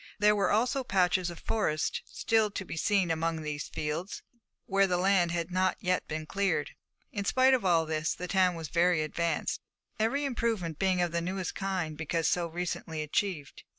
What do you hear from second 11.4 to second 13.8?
kind because so recently achieved.